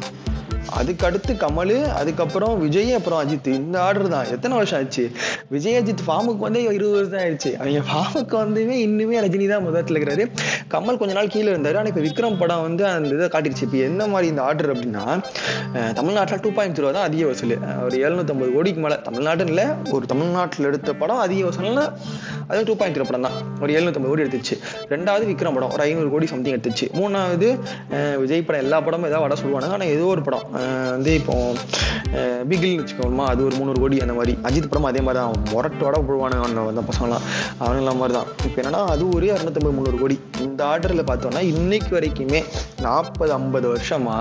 அதுக்கடுத்து 0.78 1.32
கமல் 1.42 1.74
அதுக்கப்புறம் 2.00 2.54
விஜய் 2.64 2.92
அப்புறம் 2.98 3.20
அஜித். 3.22 3.48
இந்த 3.60 3.76
ஆர்டர் 3.86 4.10
தான். 4.14 4.28
எத்தனை 4.34 4.54
வருஷம் 4.58 4.78
ஆச்சு? 4.80 5.04
விஜய் 5.54 5.78
அஜித் 5.80 6.02
ஃபார்முக்கு 6.06 6.44
வந்து 6.46 6.60
இருபது 6.76 6.96
வருஷம் 6.98 7.20
ஆயிடுச்சு. 7.22 7.50
அவங்க 7.60 7.82
ஃபார்முக்கு 7.90 8.36
வந்துமே 8.42 8.76
இன்னுமே 8.86 9.16
ரஜினி 9.24 9.46
தான் 9.52 9.64
முதல்ல 9.66 9.94
இருக்கிறாரு. 9.94 10.26
கமல் 10.74 10.98
கொஞ்ச 11.00 11.12
நாள் 11.18 11.32
கீழே 11.34 11.48
இருந்தார். 11.54 11.78
ஆனால் 11.80 11.90
இப்போ 11.92 12.04
விக்ரம் 12.08 12.38
படம் 12.42 12.64
வந்து 12.66 12.84
அந்த 12.92 13.14
இதை 13.16 13.28
காட்டிடுச்சு. 13.34 13.64
இப்போ 13.68 13.78
என்ன 13.88 14.06
மாதிரி 14.14 14.28
இந்த 14.32 14.42
ஆர்டர் 14.48 14.72
அப்படின்னா 14.74 15.04
தமிழ்நாட்டில் 15.98 16.42
டூ 16.44 16.52
பாயிண்ட் 16.58 16.76
ஜீரோ 16.78 16.92
தான் 16.98 17.06
அதிக 17.08 17.24
வசூல். 17.30 17.56
ஒரு 17.86 17.96
எழுநூத்தம்பது 18.06 18.50
கோடிக்கு 18.56 18.82
மேலே. 18.86 18.98
தமிழ்நாட்டுன்னு 19.08 19.54
இல்லை 19.54 19.66
ஒரு 19.96 20.04
தமிழ்நாட்டில் 20.12 20.68
எடுத்த 20.70 20.94
படம் 21.02 21.22
அதிக 21.26 21.42
வசூல்னா 21.48 21.86
அது 22.50 22.62
டூ 22.70 22.76
பாயிண்ட் 22.80 22.96
ஜீரோ 22.96 23.08
படம் 23.10 23.26
தான். 23.28 23.36
ஒரு 23.62 23.70
எழுநூத்தம்பது 23.78 24.12
கோடி 24.12 24.24
எடுத்துச்சு. 24.26 24.56
ரெண்டாவது 24.94 25.24
விக்ரம் 25.32 25.56
படம். 25.58 25.72
ஒரு 25.74 25.84
ஐநூறு 25.88 26.10
கோடி 26.14 26.28
சம்திங் 26.34 26.56
எடுத்துச்சு. 26.56 26.88
மூணாவது 27.00 27.50
விஜய் 28.22 28.46
படம் 28.48 28.64
எல்லா 28.66 28.80
படமும் 28.86 29.08
ஏதாவது 29.10 29.26
வட 29.26 29.36
சொல்லுவாங்க 29.42 29.76
ஆனால் 29.76 29.92
ஏதோ 29.96 30.06
ஒரு 30.14 30.22
படம். 30.28 30.46
வந்து 30.94 31.12
இப்போ 31.20 31.34
பிகில்னு 32.50 32.80
வச்சுக்கோமா 32.80 33.24
அது 33.32 33.40
ஒரு 33.46 33.54
முந்நூறு 33.58 33.80
கோடி 33.82 33.96
அந்த 34.04 34.14
மாதிரி. 34.18 34.32
அஜித் 34.48 34.68
படம் 34.70 34.88
அதே 34.90 35.00
மாதிரி 35.06 35.18
தான். 35.20 35.44
முரட்டோட 35.52 35.90
வட 35.90 35.98
போடுவானுங்க 36.08 36.64
அந்த 36.72 36.82
பசங்களாம். 36.90 37.24
அவனுங்கள 37.64 37.92
மாதிரி 38.00 38.14
தான். 38.18 38.28
இப்போ 38.46 38.58
என்னன்னா 38.62 38.80
அது 38.94 39.04
ஒரு 39.16 39.26
இரநூத்தம்பது 39.30 39.74
முந்நூறு 39.76 39.98
கோடி. 40.02 40.16
இந்த 40.46 40.60
ஆர்டரில் 40.70 41.06
பார்த்தோம்னா 41.10 41.42
இன்னைக்கு 41.52 41.92
வரைக்குமே 41.96 42.40
நாற்பது 42.86 43.32
ஐம்பது 43.38 43.66
வருஷமா 43.74 44.16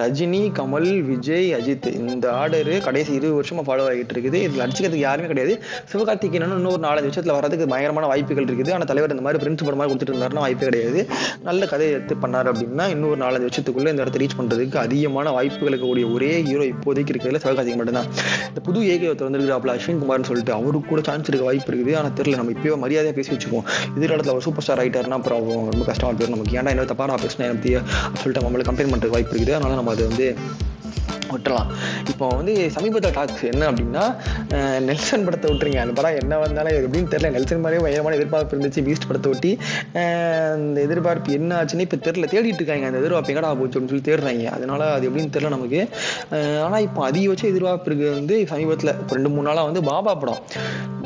ரஜினி 0.00 0.42
கமல் 0.58 0.90
விஜய் 1.10 1.48
அஜித் 1.58 1.88
இந்த 2.12 2.26
ஆர்டர் 2.40 2.72
கடைசி 2.88 3.12
இருபது 3.18 3.36
வருஷமா 3.40 3.64
ஃபாலோ 3.68 3.86
ஆகிட்டு 3.92 4.14
இருக்குது. 4.16 4.40
இதில் 4.46 4.64
அடிச்சுக்கிறதுக்கு 4.66 5.06
யாருமே 5.08 5.30
கிடையாது. 5.32 5.54
சிவகார்த்திகேயன் 5.92 6.56
இன்னொரு 6.58 6.82
நாலஞ்சு 6.86 7.08
வருஷத்தில் 7.10 7.36
வரதுக்கு 7.38 7.70
பயங்கரமான 7.72 8.08
வாய்ப்புகள் 8.12 8.48
இருக்குது. 8.48 8.72
ஆனால் 8.76 8.90
தலைவர் 8.92 9.14
இந்த 9.16 9.26
மாதிரி 9.28 9.42
பிரின்ஸ் 9.44 9.66
படம் 9.66 9.80
மாதிரி 9.82 9.92
கொடுத்துட்டு 9.92 10.16
இருந்தாருன்னா 10.16 10.44
வாய்ப்பு 10.46 10.68
கிடையாது. 10.70 11.00
நல்ல 11.48 11.62
கதை 11.72 11.88
எடுத்து 11.96 12.16
பண்ணார் 12.26 12.50
அப்படின்னா 12.52 12.86
இன்னொரு 12.96 13.20
நாலஞ்சு 13.24 13.48
வருஷத்துக்குள்ளே 13.48 13.92
இந்த 13.94 14.04
இடத்த 14.06 14.22
ரீச் 14.24 14.38
பண்ணுறதுக்கு 14.40 14.78
அதிகமான 14.86 15.30
வாய்ப்பு 15.38 15.63
வாய்ப்புகள் 15.64 15.74
இருக்கக்கூடிய 15.74 16.06
ஒரே 16.16 16.30
ஹீரோ 16.48 16.64
இப்போதைக்கு 16.72 17.12
இருக்கிறதுல 17.12 17.40
சிவகார்த்திகேயன் 17.44 17.80
மட்டும்தான். 17.80 18.08
இந்த 18.48 18.60
புது 18.66 18.80
ஏகத்தை 18.94 19.24
வந்திருக்கிறாப்ல 19.26 19.74
அஸ்வின் 19.76 20.00
குமார்னு 20.02 20.28
சொல்லிட்டு 20.30 20.52
அவருக்கு 20.58 20.90
கூட 20.92 21.02
சான்ஸ் 21.08 21.28
இருக்க 21.30 21.46
வாய்ப்பு 21.48 21.70
இருக்குது. 21.72 21.96
ஆனா 22.00 22.08
தெரியல. 22.20 22.38
நம்ம 22.40 22.54
இப்பயே 22.56 22.78
மரியாதையாக 22.84 23.16
பேசி 23.18 23.32
வச்சுக்குவோம். 23.34 23.66
எதிர்காலத்துல 23.98 24.34
ஒரு 24.36 24.44
சூப்பர் 24.46 24.66
ஸ்டார் 24.66 24.80
ரைட்டர்னா 24.82 25.18
அப்புறம் 25.20 25.40
அவன் 25.42 25.72
ரொம்ப 25.74 25.86
கஷ்டமா 25.90 26.12
போயிடும் 26.18 26.36
நமக்கு. 26.36 26.56
ஏன்டா 26.58 26.72
என்ன 26.74 26.88
தப்பாக 26.92 27.10
நான் 27.12 27.24
பேசினேன் 27.26 27.62
சொல்லிட்டு 28.20 28.46
நம்மளுக்கு 28.46 28.70
கம்ப்ளைண்ட் 28.70 28.94
பண்ணுறதுக்கு 28.94 29.16
வாய்ப்பு 29.18 29.36
இருக்குது. 29.36 29.56
அதனால 29.58 29.74
நம்ம 29.80 29.92
அதை 29.96 30.06
வந்து 30.10 30.28
விட்டுலாம் 31.32 31.68
இப்போ 32.12 32.24
வந்து 32.38 32.52
சமீபத்தில் 32.76 33.14
டாக்ஸ் 33.18 33.44
என்ன 33.52 33.68
அப்படின்னா 33.70 34.04
நெல்சன் 34.88 35.24
படத்தை 35.26 35.46
விட்டுறீங்க 35.50 35.80
அந்த 35.84 35.94
படம் 35.98 36.18
என்ன 36.22 36.38
வந்தாலும் 36.44 36.76
எப்படின்னு 36.86 37.12
தெரியல. 37.14 37.30
நெல்சன் 37.36 37.62
மாதிரியே 37.64 37.82
பயங்கரமான 37.84 38.18
எதிர்பார்ப்பு 38.20 38.56
இருந்துச்சு. 38.56 38.84
பீஸ்ட் 38.88 39.08
படத்தை 39.10 39.30
ஒட்டி 39.34 39.52
அந்த 40.54 40.78
எதிர்பார்ப்பு 40.86 41.36
என்ன 41.38 41.58
ஆச்சுன்னு 41.60 41.86
இப்போ 41.86 41.98
தெரியல. 42.08 42.28
தேடிட்டு 42.34 42.60
இருக்காங்க. 42.62 42.86
அந்த 42.90 43.00
எதிர்பார்ப்பு 43.02 43.32
எங்கடா 43.34 43.52
போச்சுன்னு 43.62 43.90
சொல்லி 43.92 44.06
தேடுறாங்க. 44.10 44.46
அதனால 44.58 44.90
அது 44.96 45.08
எப்படின்னு 45.10 45.34
தெரியல 45.36 45.54
நமக்கு. 45.56 45.82
ஆனால் 46.66 46.84
இப்போ 46.88 47.02
அதிகபட்ச 47.10 47.46
எதிர்பார்ப்பு 47.52 47.90
இருக்கு 47.90 48.08
வந்து 48.18 48.36
சமீபத்தில். 48.52 48.94
இப்போ 49.02 49.14
ரெண்டு 49.18 49.32
மூணு 49.34 49.48
நாளாக 49.50 49.68
வந்து 49.70 49.82
பாபா 49.90 50.14
படம். 50.24 50.42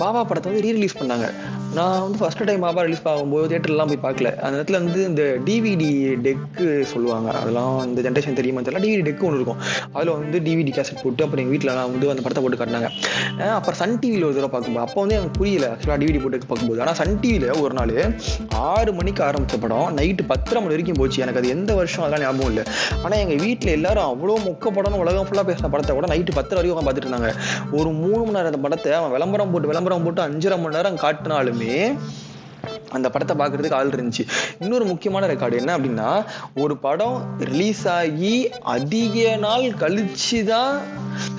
பாபா 0.02 0.20
படத்தை 0.30 0.48
வந்து 0.50 0.64
ரீ 0.66 0.72
ரிலீஸ் 0.78 1.00
பண்ணாங்க. 1.00 1.28
நான் 1.78 2.02
வந்து 2.04 2.18
ஃபர்ஸ்ட் 2.20 2.42
டைம் 2.48 2.62
பாபா 2.64 2.82
ரிலீஸ் 2.84 3.02
ஆகும்போது 3.10 3.48
தேட்டர்லாம் 3.50 3.90
போய் 3.90 4.00
பார்க்கல. 4.04 4.28
அந்த 4.44 4.52
நேரத்தில் 4.56 4.78
வந்து 4.78 5.00
இந்த 5.08 5.22
டிவிடி 5.46 5.88
டெக்கு 6.26 6.66
சொல்லுவாங்க. 6.92 7.28
அதெல்லாம் 7.40 7.74
இந்த 7.88 8.00
ஜென்ரேஷன் 8.06 8.38
தெரியுமா 8.38 8.60
தெரியல. 8.66 8.80
டிவிடி 8.84 9.02
டெக்கு 9.08 9.26
ஒன்று 9.28 9.38
இருக்கும். 9.40 9.60
அதில் 9.96 10.10
வந்து 10.18 10.38
டிவிடி 10.46 10.72
கேசட் 10.76 11.02
போட்டு 11.02 11.24
அப்புறம் 11.24 11.42
எங்கள் 11.42 11.54
வீட்டில் 11.54 11.72
வந்து 11.92 12.08
அந்த 12.12 12.22
படத்தை 12.26 12.42
போட்டு 12.44 12.58
காட்டினாங்க. 12.60 12.90
அப்புறம் 13.58 13.78
சன் 13.80 13.96
டிவியில் 14.04 14.26
ஒரு 14.28 14.36
தடவை 14.38 14.50
பார்க்கும்போது 14.54 14.84
அப்போ 14.86 14.98
வந்து 15.04 15.16
எனக்கு 15.18 15.34
புரியல 15.40 15.66
ஆக்சுவலாக 15.74 15.98
டிவிடி 16.02 16.22
போட்டு 16.24 16.48
பார்க்கும்போது. 16.52 16.80
ஆனால் 16.84 16.98
சன் 17.00 17.14
டிவியில் 17.24 17.46
ஒரு 17.64 17.74
நாள் 17.80 17.94
ஆறு 18.70 18.90
மணிக்கு 19.00 19.22
ஆரம்பித்த 19.28 19.58
படம் 19.66 19.92
நைட்டு 19.98 20.26
பத்தரை 20.32 20.58
மணி 20.62 20.74
வரைக்கும் 20.76 21.00
போச்சு. 21.02 21.20
எனக்கு 21.26 21.42
அது 21.42 21.52
எந்த 21.56 21.70
வருஷம் 21.80 22.04
அதெல்லாம் 22.06 22.24
ஞாபகம் 22.26 22.50
இல்லை. 22.54 22.66
ஆனால் 23.04 23.18
எங்கள் 23.24 23.40
வீட்டில் 23.44 23.74
எல்லாரும் 23.78 24.08
அவ்வளோ 24.12 24.38
மொக்க 24.48 24.74
படம்னு 24.78 25.02
உலகம் 25.04 25.28
ஃபுல்லாக 25.30 25.46
பேசின 25.50 25.72
படத்தை 25.76 25.94
கூட 26.00 26.08
நைட்டு 26.14 26.36
பத்தரை 26.40 26.58
வரைக்கும் 26.60 26.76
உட்காந்து 26.76 26.90
பார்த்துட்டு 26.90 27.10
இருந்தாங்க. 27.10 27.32
ஒரு 27.78 27.92
மூணு 28.02 28.20
மணி 28.24 28.36
நேரம் 28.38 28.52
அந்த 28.52 28.62
படத்தை 28.66 28.92
அவன் 29.00 29.14
விளம்பரம் 29.16 29.54
போட்டு 29.54 29.72
விளம்பரம் 29.74 30.04
போட்டு 30.08 30.26
அஞ்சரை 30.28 30.58
மணி 30.64 30.76
நேரம் 30.78 31.00
காட்டினாலுமே 31.06 31.67
से 31.68 31.78
அந்த 32.90 33.10
படத்தை 33.10 33.46
பார்க்கறதுக்கு 33.46 33.72
ஆள் 33.72 33.88
இருந்துச்சு. 33.88 34.26
இன்னொரு 34.60 34.84
முக்கியமான 34.84 35.26
ரெக்கார்டு 35.26 35.56
என்ன 35.56 35.78
அப்படின்னா 35.78 36.24
ஒரு 36.60 36.76
படம் 36.76 37.24
ரிலீஸ் 37.38 37.88
ஆகி 37.88 38.50
அதிக 38.62 39.36
நாள் 39.36 39.62
கழிச்சு 39.62 40.44
தான் 40.44 40.78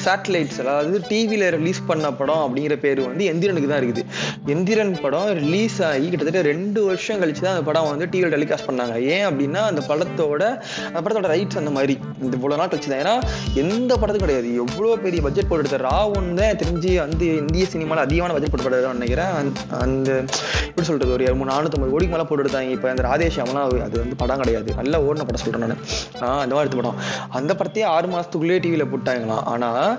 சேட்டலைட்ஸ் 0.05 0.59
அதாவது 0.59 1.01
டிவியில் 1.07 1.49
ரிலீஸ் 1.49 1.85
பண்ண 1.87 2.13
படம் 2.13 2.51
அப்படிங்கிற 2.51 2.75
பேர் 2.75 2.99
வந்து 3.01 3.25
எந்திரனுக்கு 3.33 3.67
தான் 3.67 3.81
இருக்குது. 3.81 4.05
எந்திரன் 4.45 5.01
படம் 5.01 5.33
ரிலீஸ் 5.33 5.81
ஆகி 5.83 6.09
கிட்டத்தட்ட 6.09 6.41
ரெண்டு 6.41 6.85
வருஷம் 6.85 7.21
கழிச்சு 7.21 7.39
தான் 7.39 7.51
அந்த 7.51 7.65
படம் 7.65 7.89
வந்து 7.89 8.09
டிவியில் 8.09 8.37
டெலிகாஸ்ட் 8.37 8.67
பண்ணாங்க. 8.67 9.01
ஏன் 9.01 9.25
அப்படின்னா 9.25 9.53
அந்த 9.53 9.81
படத்தோட 9.87 10.61
அந்த 10.93 10.99
படத்தோட 11.03 11.31
ரைட்ஸ் 11.31 11.57
அந்த 11.57 11.69
மாதிரி. 11.69 11.97
இந்த 12.21 12.37
இவ்வளோ 12.37 12.55
நாள் 12.55 12.67
கழிச்சு 12.67 13.01
தான் 13.01 13.01
ஏன்னா 13.03 13.21
எந்த 13.53 13.95
படத்தும் 13.95 14.25
கிடையாது. 14.27 14.55
எவ்வளோ 14.55 14.95
பெரிய 14.95 15.21
பட்ஜெட் 15.21 15.47
போட்டு 15.47 15.69
எடுத்த 15.69 15.87
ரா 15.87 16.17
ஒன்று 16.17 16.41
தான் 16.41 16.67
தெரிஞ்சு 16.67 16.95
வந்து 16.95 17.35
இந்திய 17.37 17.65
சினிமாவில் 17.65 18.03
அதிகமான 18.03 18.39
பட்ஜெட் 18.39 18.63
போட்டு 18.63 18.93
நினைக்கிறேன். 18.93 19.53
அந்த- 19.79 20.23
எப்படி 20.67 20.87
சொல்கிறது 20.87 21.13
ஒரு 21.13 21.23
நானூற்றம்பது 21.51 21.91
கோடிக்கு 21.93 22.13
மேலே 22.15 22.25
போட்டு 22.29 22.43
எடுத்தாங்க. 22.43 22.75
இப்போ 22.77 22.87
அந்த 22.93 23.03
ராதேஷாமெல்லாம் 23.09 23.65
அது 23.87 23.95
வந்து 24.03 24.17
படம் 24.21 24.41
கிடையாது. 24.41 24.69
நல்லா 24.79 24.97
ஓடின 25.07 25.25
படம் 25.29 25.43
சொல்கிறேன் 25.43 25.63
நான். 25.73 25.83
நான் 26.21 26.41
அந்த 26.43 26.53
மாதிரி 26.55 26.65
எடுத்த 26.65 26.79
படம். 26.81 26.99
அந்த 27.39 27.51
படத்தையே 27.59 27.85
ஆறு 27.95 28.07
மாதத்துக்குள்ளேயே 28.13 28.61
டிவியில் 28.65 28.91
போட்டாங்களாம். 28.93 29.43
ஆனால் 29.53 29.91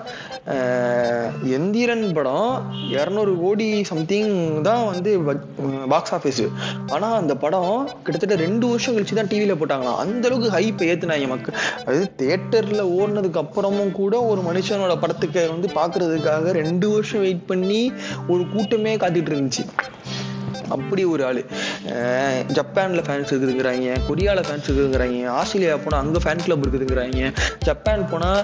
எந்திரன் 1.59 2.07
படம் 2.19 2.51
இரநூறு 2.97 3.35
கோடி 3.43 3.69
சம்திங் 3.93 4.35
தான் 4.69 4.85
வந்து 4.93 5.11
பாக்ஸ் 5.95 6.15
ஆஃபீஸு 6.19 6.47
ஆனால் 6.95 7.17
அந்த 7.23 7.35
படம் 7.45 7.75
கிட்டத்தட்ட 8.05 8.37
ரெண்டு 8.45 8.65
வருஷம் 8.73 8.95
கழிச்சு 8.97 9.19
தான் 9.21 9.33
டிவியில் 9.33 9.59
போட்டாங்களாம். 9.63 9.99
அந்த 10.05 10.25
அளவுக்கு 10.29 10.55
ஹைப்பை 10.57 10.89
ஏற்றுனாங்க 10.93 11.29
மக்கள். 11.35 11.57
அது 11.89 12.01
தேட்டரில் 12.23 12.85
ஓடினதுக்கு 12.99 13.43
அப்புறமும் 13.45 13.93
கூட 14.01 14.15
ஒரு 14.31 14.41
மனுஷனோட 14.49 14.95
படத்துக்கு 15.05 15.43
வந்து 15.55 15.69
பார்க்கறதுக்காக 15.79 16.53
ரெண்டு 16.63 16.87
வருஷம் 16.95 17.25
வெயிட் 17.27 17.47
பண்ணி 17.51 17.83
ஒரு 18.33 18.43
கூட்டமே 18.55 18.95
காத்துட்டு 19.03 19.33
இருந்துச்சு. 19.33 19.65
அப்படி 20.77 21.03
ஒரு 21.13 21.23
ஆள். 21.29 21.43
ஜப்பானில் 22.59 23.05
ஃபேன்ஸ் 23.07 23.31
இருக்குதுங்கிறாங்க 23.33 23.97
கொரியாவில் 24.09 24.47
ஃபேன்ஸ் 24.49 24.67
இருக்குதுங்கிறாங்க 24.69 25.19
ஆஸ்திரேலியா 25.41 25.77
போனால் 25.85 26.01
அங்கே 26.05 26.23
ஃபேன் 26.25 26.45
கிளப் 26.47 26.65
இருக்குதுங்கிறாங்க. 26.65 27.23
ஜப்பான் 27.69 28.05
போனால் 28.13 28.41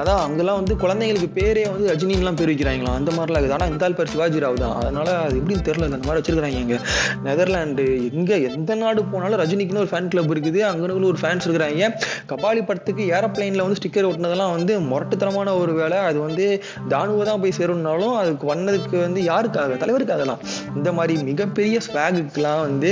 அதான் 0.00 0.22
அங்கெல்லாம் 0.26 0.58
வந்து 0.60 0.74
குழந்தைங்களுக்கு 0.84 1.30
பேரே 1.38 1.64
வந்து 1.74 1.88
ரஜினின்லாம் 1.92 2.38
பேர் 2.40 2.52
வைக்கிறாங்களாம் 2.52 2.98
அந்த 3.00 3.10
மாதிரிலாம் 3.16 3.40
இருக்குது. 3.40 3.58
ஆனால் 3.58 3.72
இந்த 3.72 3.86
ஆள் 3.88 3.98
பேர் 4.00 4.12
சிவாஜி 4.14 4.42
ராவ் 4.44 4.60
தான். 4.64 4.74
அதனால் 4.80 5.12
அது 5.26 5.36
எப்படின்னு 5.40 5.66
தெரில 5.68 5.88
அந்த 5.90 6.00
மாதிரி 6.08 6.20
வச்சிருக்கிறாங்க 6.20 6.60
இங்கே. 6.64 6.78
நெதர்லாண்டு 7.26 7.86
எங்கே 8.18 8.38
எந்த 8.50 8.74
நாடு 8.82 9.04
போனாலும் 9.12 9.40
ரஜினிக்குன்னு 9.42 9.84
ஒரு 9.84 9.92
ஃபேன் 9.92 10.10
கிளப் 10.14 10.32
இருக்குது. 10.36 10.62
அங்கே 10.70 11.08
ஒரு 11.12 11.20
ஃபேன்ஸ் 11.22 11.46
இருக்கிறாங்க. 11.48 11.90
கபாலி 12.32 12.62
படத்துக்கு 12.70 13.02
ஏரோப்ளைனில் 13.16 13.64
வந்து 13.66 13.78
ஸ்டிக்கர் 13.80 14.08
ஒட்டினதெல்லாம் 14.10 14.54
வந்து 14.56 14.74
முரட்டுத்தனமான 14.90 15.54
ஒரு 15.62 15.74
வேலை. 15.80 15.98
அது 16.10 16.18
வந்து 16.26 16.46
தானுவை 16.92 17.24
தான் 17.30 17.40
போய் 17.42 17.56
சேரணும்னாலும் 17.58 18.16
அதுக்கு 18.22 18.46
வந்ததுக்கு 18.52 18.96
வந்து 19.06 19.20
யாருக்காக? 19.30 19.76
தலைவருக்காகலாம் 19.82 20.42
இந்த 20.78 20.90
மாதிரி 20.98 21.14
மிக 21.30 21.45
மிகப்பெரிய 21.46 21.78
ஸ்வாகுக்கெலாம் 21.86 22.60
வந்து 22.66 22.90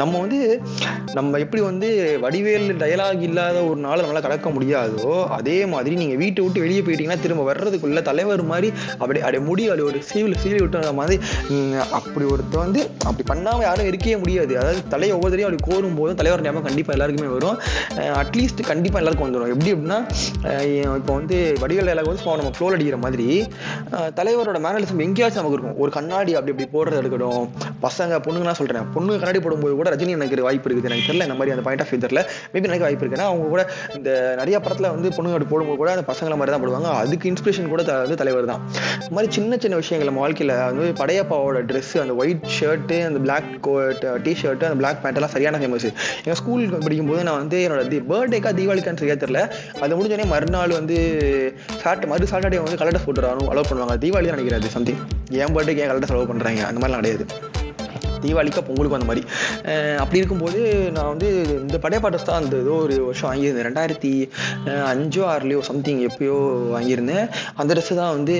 நம்ம 0.00 0.14
வந்து 0.22 0.38
நம்ம 1.16 1.38
எப்படி 1.44 1.60
வந்து 1.68 1.88
வடிவேல் 2.24 2.66
டயலாக் 2.82 3.22
இல்லாத 3.28 3.58
ஒரு 3.68 3.78
நாள் 3.84 4.02
நம்மளால் 4.02 4.24
கடக்க 4.26 4.48
முடியாதோ 4.56 5.12
அதே 5.36 5.56
மாதிரி 5.74 5.94
நீங்கள் 6.00 6.20
வீட்டை 6.22 6.40
விட்டு 6.44 6.62
வெளியே 6.64 6.82
போயிட்டீங்கன்னா 6.86 7.22
திரும்ப 7.24 7.44
வர்றதுக்குள்ள 7.48 8.00
தலைவர் 8.08 8.42
மாதிரி 8.50 8.68
அப்படி 9.00 9.20
அப்படியே 9.24 9.42
முடி 9.48 9.64
அப்படி 9.68 9.84
ஒரு 9.90 10.00
சீவில் 10.10 10.36
சீவி 10.42 10.58
விட்டுற 10.64 10.92
மாதிரி 11.00 11.16
அப்படி 11.98 12.26
ஒருத்த 12.32 12.58
வந்து 12.64 12.82
அப்படி 13.08 13.26
பண்ணாமல் 13.32 13.66
யாரும் 13.68 13.88
இருக்கவே 13.90 14.16
முடியாது. 14.24 14.52
அதாவது 14.62 14.82
தலையை 14.94 15.14
ஒவ்வொருத்தரையும் 15.16 15.48
அப்படி 15.50 15.64
கோரும் 15.70 15.98
போதும் 16.00 16.20
தலைவர் 16.20 16.44
ஞாபகம் 16.46 16.68
கண்டிப்பாக 16.68 16.96
எல்லாருக்குமே 16.98 17.30
வரும். 17.36 17.56
அட்லீஸ்ட் 18.22 18.62
கண்டிப்பாக 18.72 19.02
எல்லாருக்கும் 19.02 19.28
வந்துடும் 19.28 19.54
எப்படி 19.54 19.72
அப்படின்னா 19.76 20.00
இப்போ 21.00 21.14
வந்து 21.20 21.38
வடிவேல் 21.64 21.90
டயலாக் 21.90 22.12
வந்து 22.12 22.42
நம்ம 22.42 22.54
ஃப்ளோர் 22.58 22.76
அடிக்கிற 22.78 23.00
மாதிரி 23.06 23.28
தலைவரோட 24.20 24.60
மேனலிசம் 24.68 25.04
எங்கேயாச்சும் 25.08 25.42
நமக்கு 25.42 25.58
இருக்கும். 25.58 25.78
ஒரு 25.84 25.90
கண்ணாடி 25.98 26.32
அப்படி 26.38 26.52
அப்படி 26.54 26.68
போடுறது 26.76 27.02
இருக்கட்டும் 27.02 27.37
பசங்க 27.84 28.20
பொண்ணுங்கலாம் 28.26 28.58
சொல்கிறேன் 28.60 28.86
பொண்ணு 28.94 29.18
கண்ணாடி 29.22 29.40
போடும்போது 29.46 29.74
கூட 29.80 29.88
ரஜினி 29.94 30.14
எனக்கு 30.18 30.46
வாய்ப்பு 30.48 30.68
இருக்குது. 30.68 30.90
எனக்கு 30.90 31.06
தெரியல 31.08 31.26
இந்த 31.28 31.38
மாதிரி 31.40 31.54
அந்த 31.54 31.64
பாயிண்ட் 31.68 31.82
ஆஃப் 31.84 31.92
வியூ 31.92 32.24
மேபி 32.52 32.68
எனக்கு 32.70 32.86
வாய்ப்பு 32.86 33.04
இருக்குன்னா 33.04 33.28
அவங்க 33.30 33.48
கூட 33.54 33.62
இந்த 33.98 34.10
நிறைய 34.40 34.56
படத்தில் 34.64 34.90
வந்து 34.94 35.08
பொண்ணுங்க 35.16 35.36
அப்படி 35.36 35.50
போடும்போது 35.52 35.80
கூட 35.82 35.90
அந்த 35.96 36.06
பசங்களை 36.10 36.36
மாதிரி 36.40 36.54
தான் 36.54 36.64
போடுவாங்க. 36.64 36.90
அதுக்கு 37.02 37.30
இன்ஸ்பிரேஷன் 37.32 37.70
கூட 37.74 37.82
வந்து 38.04 38.18
தலைவர் 38.22 38.50
தான். 38.52 38.62
இந்த 39.02 39.12
மாதிரி 39.16 39.32
சின்ன 39.38 39.58
சின்ன 39.64 39.76
விஷயங்கள் 39.82 40.10
நம்ம 40.10 40.22
வாழ்க்கையில் 40.24 40.54
வந்து 40.70 40.86
படையப்பாவோட 41.02 41.60
ட்ரெஸ் 41.70 41.92
அந்த 42.04 42.14
ஒயிட் 42.22 42.46
ஷர்ட்டு 42.58 42.98
அந்த 43.08 43.20
பிளாக் 43.26 43.50
கோட் 43.68 44.04
டி 44.26 44.34
ஷர்ட்டு 44.42 44.68
அந்த 44.70 44.78
பிளாக் 44.82 45.02
பேண்ட்லாம் 45.04 45.34
சரியான 45.36 45.58
ஃபேமஸ் 45.62 45.88
எங்கள் 46.22 46.40
ஸ்கூல் 46.42 46.64
படிக்கும்போது 46.86 47.22
நான் 47.28 47.40
வந்து 47.42 47.60
என்னோட 47.66 47.84
பர்த்டேக்கா 48.12 48.52
தீபாவளிக்கான்னு 48.60 49.02
சரியா 49.02 49.18
தெரியல. 49.24 49.42
அது 49.82 49.96
முடிஞ்சோடனே 49.98 50.28
மறுநாள் 50.34 50.76
வந்து 50.78 50.96
சாட் 51.82 52.06
மறு 52.12 52.30
சாட்டர்டே 52.32 52.62
வந்து 52.64 52.80
கலர் 52.82 52.94
ட்ரெஸ் 52.94 53.06
போட்டு 53.08 53.50
அலோவ் 53.52 53.70
பண்ணுவாங்க. 53.70 53.96
தீபாவளி 54.04 54.32
நினைக்கிறது 54.34 54.74
சம்திங் 54.76 55.02
என் 55.42 55.54
பர்த்டேக்கு 55.56 55.84
ஏன் 55.84 55.92
கலர் 55.92 56.10
செலவு 56.12 56.30
பண்ணுறாங்க 56.32 56.62
அந்த 56.70 56.80
மாதிரிலாம் 56.80 57.02
கிடையாது. 57.02 57.26
தீபாவளிக்கு 58.24 58.66
பொங்கலுக்கும் 58.68 58.98
அந்த 59.00 59.08
மாதிரி. 59.10 59.22
அப்படி 60.02 60.20
இருக்கும்போது 60.20 60.60
நான் 60.96 61.10
வந்து 61.12 61.28
இந்த 61.62 61.78
படையப்பாட்டஸ் 61.84 62.28
தான் 62.30 62.40
அந்த 62.42 62.54
ஏதோ 62.64 62.74
ஒரு 62.84 62.96
வருஷம் 63.08 63.28
வாங்கியிருந்தேன். 63.30 63.66
ரெண்டாயிரத்தி 63.68 64.12
அஞ்சோ 64.92 65.24
ஆறுலையோ 65.34 65.60
சம்திங் 65.70 66.02
எப்பயோ 66.08 66.36
வாங்கியிருந்தேன். 66.74 67.24
அந்த 67.60 67.70
ட்ரெஸ்ஸு 67.76 67.98
தான் 68.02 68.12
வந்து 68.16 68.36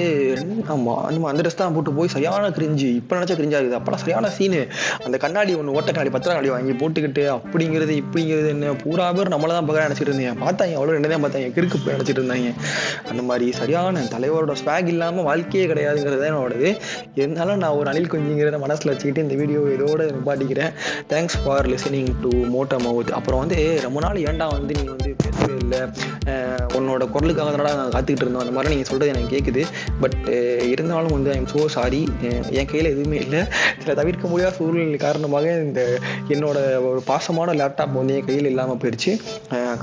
ஆமாம் 0.73 1.03
நம்ம 1.15 1.29
அந்த 1.33 1.43
ட்ரெஸ் 1.45 1.61
தான் 1.63 1.75
போட்டு 1.77 1.97
போய் 1.99 2.15
சரியான 2.17 2.51
கிரிஞ்சு 2.57 2.89
இப்போ 3.01 3.13
நினச்சா 3.19 3.37
கிரிஞ்சாக 3.41 3.61
இருக்குது 3.61 3.79
அப்போலாம் 3.81 4.03
சரியான 4.05 4.31
சீனு 4.37 4.61
அந்த 5.07 5.17
கண்ணாடி 5.25 5.53
ஒன்று 5.61 5.75
ஓட்ட 5.77 5.89
கண்ணாடி 5.91 6.13
பத்திர 6.15 6.31
கண்ணாடி 6.33 6.53
வாங்கி 6.55 6.75
போட்டுக்கிட்டு 6.83 7.25
அப்படிங்கிறது 7.35 7.95
இப்படிங்கிறது 8.03 8.49
என்ன? 8.55 8.73
பூரா 8.83 9.07
பேர் 9.17 9.33
நம்மளை 9.35 9.53
தான் 9.57 9.67
பக்கம் 9.69 9.87
நினச்சிட்டு 9.87 10.11
இருந்தேன் 10.11 10.41
பார்த்தாங்க 10.45 10.77
அவ்வளோ 10.79 10.95
ரெண்டு 10.97 11.13
தான் 11.13 11.25
பார்த்தாங்க. 11.25 11.49
கிறுக்கு 11.57 11.79
போய் 11.85 11.97
நினச்சிட்டு 11.97 12.21
இருந்தாங்க. 12.23 12.51
அந்த 13.11 13.23
மாதிரி 13.31 13.47
சரியான 13.61 14.05
தலைவரோட 14.15 14.55
ஸ்வாக் 14.63 14.91
இல்லாமல் 14.95 15.27
வாழ்க்கையே 15.31 15.65
கிடையாதுங்கிறது 15.73 16.21
தான் 16.23 16.33
என்னோடது. 16.33 16.71
இருந்தாலும் 17.21 17.61
நான் 17.65 17.77
ஒரு 17.81 17.89
அணில் 17.93 18.11
குஞ்சுங்கிறத 18.15 18.61
மனசில் 18.67 18.93
வச்சுக்கிட்டு 18.93 19.25
இந்த 19.27 19.37
வீடியோ 19.43 19.61
இதோட 19.77 20.07
நிப்பாட்டிக்கிறேன். 20.17 20.73
Thanks 21.13 21.39
for 21.43 21.69
listening 21.73 22.11
to 22.25 22.33
motor 22.55 22.79
mouth 22.87 23.13
அப்புறம் 23.19 23.43
வந்து 23.45 23.59
ரொம்ப 23.87 23.99
நாள் 24.07 24.23
ஏன்டா 24.29 24.49
வந்து 24.57 24.75
நீ 24.81 24.85
வந்து 24.95 25.11
பேசவே 25.25 25.57
இல்லை? 25.65 25.81
உன்னோட 26.79 27.05
குரலுக்காக 27.15 27.49
தானடா 27.55 27.73
நான் 27.81 27.93
காத்துக்கிட்டு 27.95 28.25
இருந்தோம். 28.27 28.45
அந்த 28.45 28.55
மாதிரி 28.57 28.73
நீங்கள் 28.73 28.91
சொல்கிறது 28.91 29.13
எனக்கு 29.15 29.33
கேட்குது 29.35 29.63
பட் 30.03 30.19
இருந்தாலும் 30.73 31.15
வந்து 31.17 31.31
ஐம் 31.37 31.49
ஸோ 31.55 31.63
சாரி 31.77 32.03
என் 32.61 32.71
கையில் 32.73 32.91
எதுவுமே 32.95 33.19
இல்லை. 33.25 33.41
சில 33.83 33.95
தவிர்க்க 34.01 34.33
முடியாத 34.33 34.53
சூழ்நிலை 34.59 34.99
காரணமாக 35.07 35.47
இந்த 35.67 35.83
என்னோட 36.35 36.59
ஒரு 36.89 37.01
பாசமான 37.11 37.55
லேப்டாப் 37.61 37.99
வந்து 38.01 38.17
என் 38.19 38.27
கையில் 38.29 38.51
இல்லாமல் 38.53 38.81
போயிடுச்சு. 38.83 39.13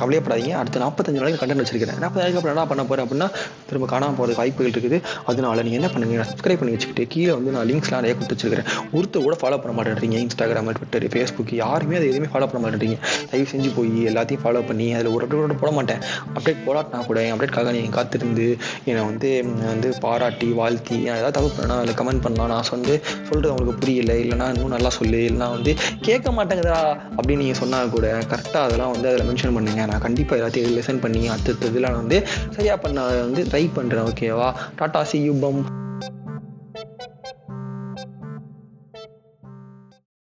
கவலையப்படாதீங்க. 0.01 0.53
அடுத்த 0.61 0.81
நாற்பத்தஞ்சு 0.83 1.21
நாளைக்கு 1.21 1.41
கண்டென்ட் 1.41 1.63
வச்சிருக்கிறேன். 1.63 1.99
நாற்பது 2.03 2.21
நாளைக்கு 2.21 2.39
அப்புறம் 2.39 2.55
என்ன 2.55 2.67
பண்ண 2.71 2.83
போகிறேன் 2.89 3.05
அப்படின்னா 3.05 3.29
திரும்ப 3.69 3.87
காணாமல் 3.93 4.17
போகிறதுக்கு 4.19 4.41
வாய்ப்புகள் 4.41 4.73
இருக்குது. 4.75 4.99
அதனால 5.31 5.63
நீங்கள் 5.67 5.79
என்ன 5.81 5.89
பண்ணுங்க 5.93 6.25
சப்ஸ்கிரைப் 6.31 6.61
பண்ணி 6.61 6.75
வச்சுக்கிட்டு 6.75 7.05
கீழே 7.15 7.31
வந்து 7.37 7.53
நான் 7.57 7.67
லிங்க்ஸ்லாம் 7.71 8.01
நிறைய 8.03 8.15
கொடுத்து 8.19 8.35
வச்சிருக்கிறேன். 8.35 8.69
ஒருத்தர் 8.97 9.25
கூட 9.27 9.37
ஃபாலோ 9.41 9.59
பண்ண 9.63 9.74
மாட்டேன்றீங்க 9.77 10.17
இன்ஸ்டாகிராம் 10.25 10.71
ட்விட்டர் 10.77 11.07
ஃபேஸ்புக் 11.13 11.53
யாருமே 11.63 11.97
அதை 11.99 12.07
எதுவுமே 12.11 12.29
ஃபாலோ 12.33 12.47
பண்ண 12.51 12.61
மாட்டேன்றீங்க. 12.65 12.97
தயவு 13.31 13.47
செஞ்சு 13.53 13.69
போய் 13.77 13.93
எல்லாத்தையும் 14.11 14.43
ஃபாலோ 14.43 14.61
பண்ணி 14.69 14.87
அதில் 14.97 15.11
ஒரு 15.15 15.23
அப்டேட் 15.25 15.43
கூட 15.43 15.57
போட 15.63 15.71
மாட்டேன். 15.77 16.01
அப்டேட் 16.37 16.63
போடாட்டினா 16.67 16.99
கூட 17.09 17.19
என் 17.25 17.33
அப்டேட்காக 17.35 17.71
நீங்கள் 17.77 17.95
காத்திருந்து 17.97 18.47
என்னை 18.89 19.03
வந்து 19.09 19.29
வந்து 19.71 19.89
பாராட்டி 20.05 20.49
வாழ்த்தி 20.61 20.97
ஏதாவது 21.09 21.35
தப்பு 21.37 21.51
பண்ணா 21.57 21.77
அதில் 21.83 21.97
கமெண்ட் 22.01 22.23
பண்ணலாம் 22.25 22.51
நான் 22.53 22.71
வந்து 22.77 22.95
சொல்கிறது 23.27 23.51
அவங்களுக்கு 23.51 23.81
புரியல 23.83 24.13
இல்லைனா 24.23 24.47
இன்னும் 24.53 24.75
நல்லா 24.75 24.91
சொல்லு 24.99 25.21
இல்லைனா 25.29 25.49
வந்து 25.57 25.73
கேட்க 26.07 26.31
மாட்டேங்குதா 26.39 26.79
அப்படின்னு 27.17 27.41
நீங்கள் 27.43 27.61
சொன்னால் 27.61 27.93
கூட 27.95 28.07
கரெக்டாக 28.33 28.65
அதெல்லாம் 28.67 28.93
வந்து 28.95 29.09
அதில் 29.11 29.27
மென்ஷன் 29.29 29.55
பண்ணுங்க. 29.57 29.85
நான் 29.91 30.05
கண்டிப்பாக 30.07 30.39
எல்லாத்தையும் 30.41 30.77
லெசன் 30.79 31.03
பண்ணி 31.05 31.23
அடுத்த 31.35 31.71
இதெல்லாம் 31.71 31.99
வந்து 32.01 32.19
சரியாக 32.57 32.79
பண்ண 32.85 33.07
வந்து 33.25 33.43
ட்ரை 33.53 33.65
பண்ணுறேன் 33.79 34.07
ஓகேவா 34.11 34.51
டாட்டா 34.81 35.03
சி 35.11 35.19
யூ 35.27 35.35
பம் 35.45 35.63